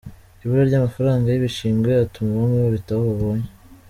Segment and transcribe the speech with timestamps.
[0.43, 3.47] Ibura ry’amafaranga y’ibishingwe atuma bamwe babita aho babonye